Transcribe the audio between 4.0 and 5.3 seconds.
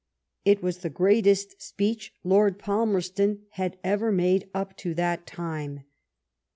made up to that